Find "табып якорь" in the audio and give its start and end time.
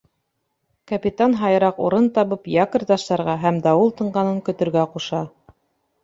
2.15-2.85